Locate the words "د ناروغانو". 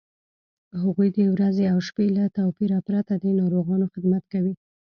3.23-3.85